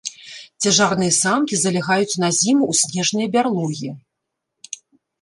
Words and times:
Цяжарныя 0.63 1.13
самкі 1.17 1.59
залягаюць 1.65 2.19
на 2.25 2.29
зіму 2.39 2.63
ў 2.73 2.83
снежныя 2.83 3.27
бярлогі. 3.39 3.89